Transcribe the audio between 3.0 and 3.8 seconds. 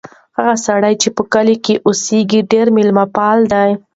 پال دی.